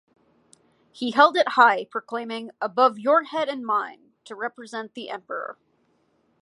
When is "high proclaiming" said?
1.49-2.49